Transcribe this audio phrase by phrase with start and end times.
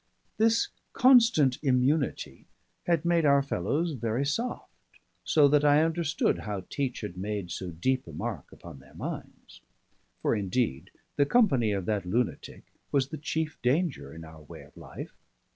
[0.37, 2.47] This constant immunity
[2.87, 4.73] had made our fellows very soft,
[5.23, 9.61] so that I understood how Teach had made so deep a mark upon their minds;
[10.19, 14.75] for indeed the company of that lunatic was the chief danger in our way of
[14.75, 15.13] life.